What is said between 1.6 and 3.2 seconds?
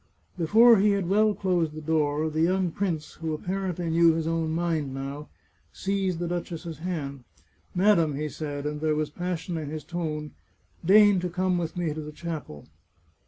the door the young prince,